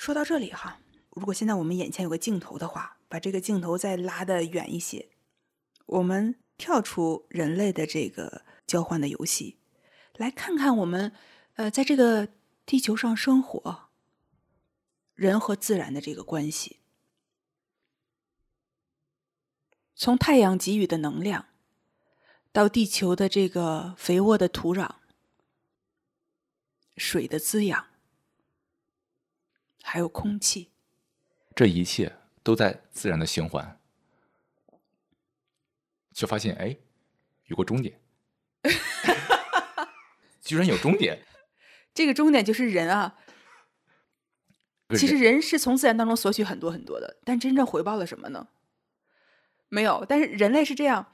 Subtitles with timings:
[0.00, 0.80] 说到这里哈，
[1.10, 5.10] 如果现在我们眼前有个镜头的话，把这个镜头再拉得远一些，
[5.84, 9.58] 我们跳出人类的这个交换的游戏，
[10.16, 11.12] 来看看我们
[11.56, 12.28] 呃在这个
[12.64, 13.90] 地球上生活，
[15.14, 16.78] 人和自然的这个关系。
[19.94, 21.44] 从太阳给予的能量，
[22.52, 24.92] 到地球的这个肥沃的土壤、
[26.96, 27.89] 水的滋养，
[29.92, 30.70] 还有空气，
[31.52, 33.80] 这一切都在自然的循环，
[36.12, 36.76] 却发现哎，
[37.46, 37.98] 有个终点，
[40.40, 41.20] 居然有终点。
[41.92, 43.18] 这个终点就是人啊。
[44.96, 48.46] 其实人是从自然当中索取很多很多的，但真正回报了什么呢？
[49.70, 51.12] 没有，但是人类是这样，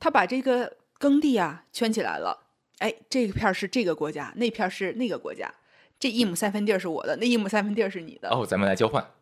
[0.00, 2.48] 他把这个耕地啊圈起来了。
[2.78, 5.54] 哎，这一片是这个国家，那片是那个国家，
[5.98, 8.28] 这一亩三分地儿是我的，那一亩三分地儿是你的。
[8.30, 9.14] 哦，咱们来交换，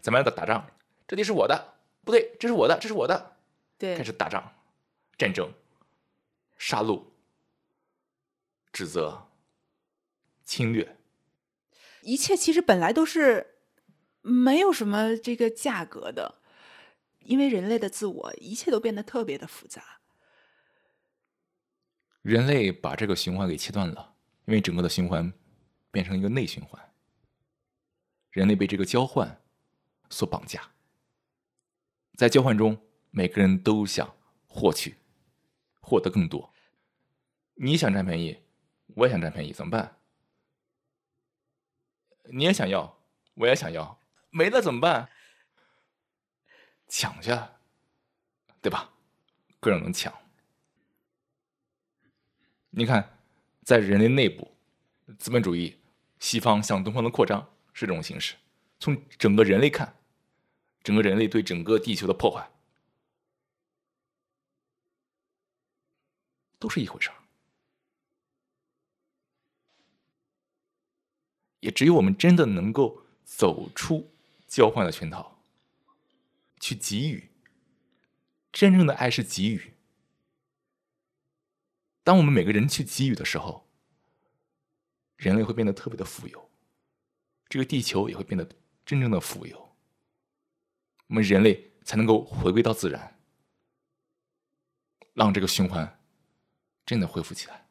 [0.00, 0.66] 咱们来打仗。
[1.08, 1.74] 这地是我的，
[2.04, 3.36] 不对，这是我的，这是我的。
[3.76, 4.52] 对，开始打仗，
[5.18, 5.52] 战争，
[6.58, 7.02] 杀戮，
[8.72, 9.26] 指责，
[10.44, 10.96] 侵略，
[12.02, 13.56] 一切其实本来都是
[14.20, 16.36] 没有什么这个价格的。
[17.20, 20.00] 因为人类的自我，一切都变得特别的复杂。
[22.22, 24.14] 人类把这个循环给切断了，
[24.46, 25.32] 因为整个的循环
[25.90, 26.92] 变成一个内循环。
[28.30, 29.42] 人类被这个交换
[30.08, 30.70] 所绑架，
[32.16, 34.14] 在交换中，每个人都想
[34.46, 34.96] 获取，
[35.80, 36.52] 获得更多。
[37.54, 38.40] 你想占便宜，
[38.94, 39.96] 我也想占便宜，怎么办？
[42.24, 43.02] 你也想要，
[43.34, 45.10] 我也想要，没了怎么办？
[46.86, 47.30] 抢去，
[48.60, 48.92] 对吧？
[49.58, 50.12] 各种能抢。
[52.70, 53.18] 你看，
[53.64, 54.56] 在人类内部，
[55.18, 55.79] 资本主义
[56.20, 58.36] 西方向东方的扩张是这种形式。
[58.78, 59.96] 从整个人类看，
[60.84, 62.48] 整个人类对整个地球的破坏，
[66.60, 67.16] 都是一回事儿。
[71.58, 74.12] 也只有我们真的能够走出
[74.46, 75.38] 交换的圈套。
[76.58, 77.30] 去给予，
[78.52, 79.72] 真正的爱是给予。
[82.04, 83.69] 当我们每个人去给予的时候，
[85.20, 86.50] 人类会变得特别的富有，
[87.48, 88.48] 这个地球也会变得
[88.86, 89.76] 真正的富有，
[91.08, 93.20] 我们人类才能够回归到自然，
[95.12, 96.00] 让这个循环
[96.86, 97.68] 真的恢复起来。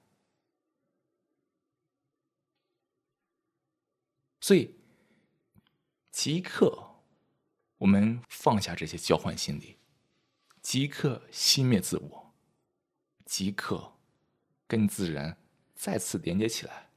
[4.39, 4.79] 所以，
[6.11, 6.85] 即刻。
[7.79, 9.77] 我们放下这些交换心理，
[10.61, 12.35] 即刻熄灭自我，
[13.23, 13.93] 即刻
[14.67, 15.41] 跟自然
[15.75, 16.88] 再次连接起来。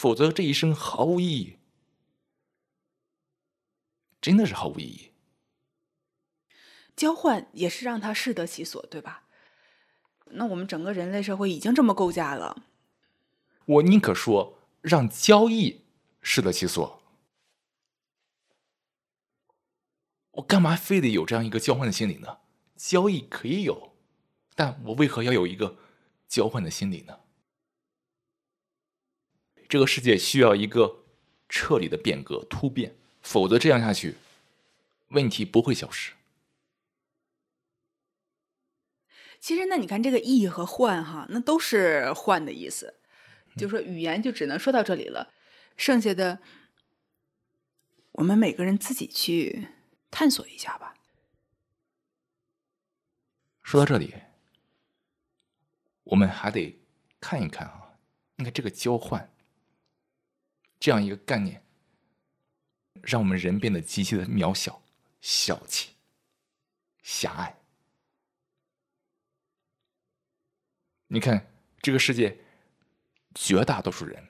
[0.00, 1.58] 否则，这一生毫无意义，
[4.18, 5.10] 真的是毫无意义。
[6.96, 9.24] 交换也是让他适得其所，对吧？
[10.24, 12.64] 那我们整个人类社会已经这么构架了。
[13.66, 15.82] 我宁可说让交易
[16.22, 17.02] 适得其所，
[20.30, 22.38] 我干嘛非得有这样一个交换的心理呢？
[22.74, 23.92] 交易可以有，
[24.54, 25.76] 但我为何要有一个
[26.26, 27.19] 交换的心理呢？
[29.70, 31.04] 这个世界需要一个
[31.48, 34.16] 彻底的变革突变，否则这样下去，
[35.10, 36.12] 问题不会消失。
[39.38, 42.96] 其实，那你看这个“易”和“换”哈，那都是“换”的意思。
[43.56, 45.32] 就说语言就只能说到这里了，
[45.76, 46.40] 剩下的
[48.10, 49.68] 我们每个人自己去
[50.10, 50.96] 探索一下吧。
[53.62, 54.14] 说到这里，
[56.02, 56.76] 我们还得
[57.20, 57.94] 看一看啊，
[58.34, 59.32] 你看这个交换
[60.80, 61.62] 这样一个概念，
[63.02, 64.82] 让我们人变得极其的渺小、
[65.20, 65.90] 小气、
[67.02, 67.56] 狭隘。
[71.06, 71.46] 你看
[71.80, 72.36] 这个世界。
[73.32, 74.28] 绝大多数人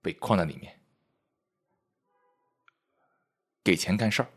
[0.00, 0.80] 被框在里面，
[3.62, 4.30] 给钱干事儿，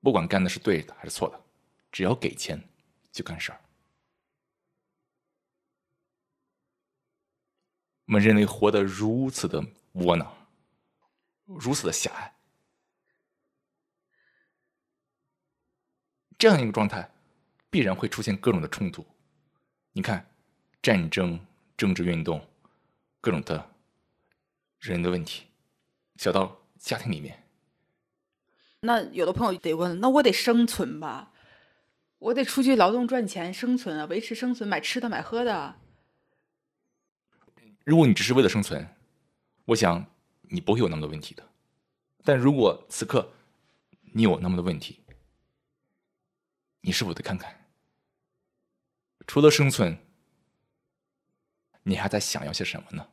[0.00, 1.44] 不管干的是对的还是错的，
[1.90, 2.62] 只要给钱
[3.10, 3.60] 就干事儿。
[8.12, 10.30] 我们人类活得如此的窝囊，
[11.46, 12.34] 如此的狭隘，
[16.36, 17.10] 这样一个状态
[17.70, 19.06] 必然会出现各种的冲突。
[19.92, 20.30] 你看，
[20.82, 21.40] 战争。
[21.74, 22.46] 政治运动，
[23.20, 23.70] 各种的
[24.78, 25.46] 人的问题，
[26.16, 27.42] 小到家庭里面。
[28.80, 31.32] 那有的朋友得问：那我得生存吧？
[32.18, 35.76] 我得出去劳动赚钱生存啊，维持生存，买吃的买喝的。
[37.84, 38.96] 如果你只是为了生存，
[39.64, 40.04] 我想
[40.42, 41.48] 你不会有那么多问题的。
[42.24, 43.32] 但如果此刻
[44.12, 45.00] 你有那么多问题，
[46.80, 47.68] 你是否得看看，
[49.26, 49.98] 除了生存，
[51.82, 53.08] 你还在想要些什么呢？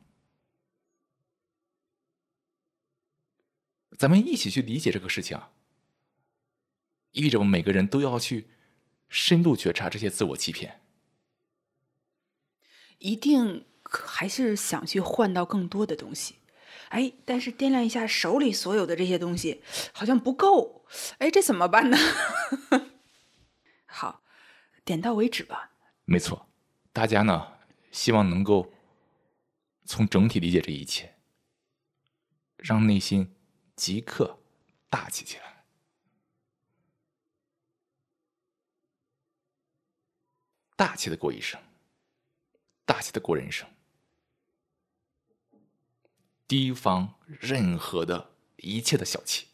[3.98, 5.52] 咱们一起去理解这个事情啊，
[7.10, 8.48] 意味着我们每个人都要去
[9.08, 10.80] 深度觉察这些自我欺骗。
[12.98, 16.36] 一定还是想去换到更多的东西，
[16.90, 20.86] 哎，但是掂量一下手里所有的这些东西，好像不够，
[21.18, 21.98] 哎，这怎么办呢？
[23.86, 24.22] 好，
[24.84, 25.72] 点到为止吧。
[26.04, 26.48] 没错，
[26.92, 27.58] 大家呢，
[27.90, 28.72] 希望能够
[29.84, 31.16] 从整体理解这一切，
[32.58, 33.34] 让内心
[33.74, 34.38] 即刻
[34.88, 35.64] 大气起来，
[40.76, 41.60] 大气的过一生。
[42.86, 43.68] 大气的过人生，
[46.50, 49.46] 提防任何的一切的小气，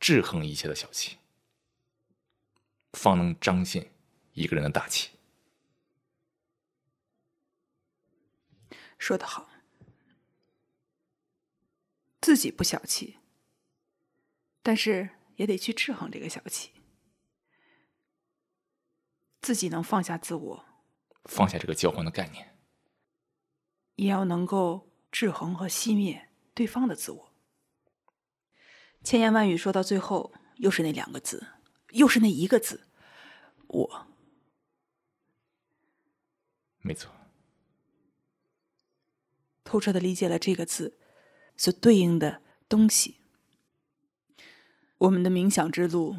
[0.00, 1.18] 制衡一切的小气，
[2.94, 3.92] 方能彰显
[4.32, 5.10] 一个人的大气。
[8.98, 9.48] 说得好，
[12.20, 13.18] 自己不小气，
[14.60, 15.10] 但是。
[15.36, 16.70] 也得去制衡这个小气，
[19.44, 20.64] 自己能放下自我，
[21.26, 22.56] 放下这个交换的概念，
[23.96, 27.32] 也要能够制衡和熄灭对方的自我。
[29.02, 31.46] 千言万语说到最后，又是那两个字，
[31.90, 32.88] 又是那一个字，
[33.66, 34.06] 我。
[36.78, 37.12] 没错，
[39.62, 40.98] 透彻的理解了这个字
[41.54, 43.18] 所对应的东西。
[44.96, 46.16] 我们的冥想之路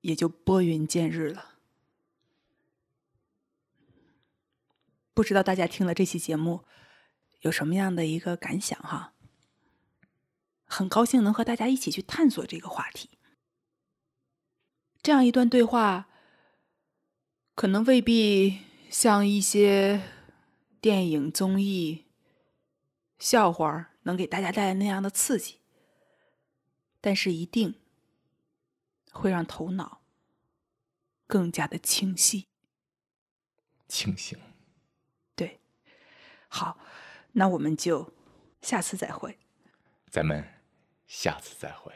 [0.00, 1.57] 也就拨云见日了。
[5.18, 6.62] 不知道大家听了这期节目
[7.40, 9.14] 有什么样的一个感想哈？
[10.64, 13.18] 很高兴能和大家一起去探索这个话题。
[15.02, 16.08] 这样一段对话，
[17.56, 18.60] 可能未必
[18.90, 20.08] 像一些
[20.80, 22.04] 电影、综艺、
[23.18, 25.58] 笑话能给大家带来那样的刺激。
[27.00, 27.74] 但是一定
[29.10, 30.00] 会让头脑
[31.26, 32.46] 更加的清晰、
[33.88, 34.38] 清醒。
[36.48, 36.78] 好，
[37.32, 38.12] 那我们就
[38.60, 39.38] 下次再会。
[40.10, 40.44] 咱们
[41.06, 41.92] 下次再会。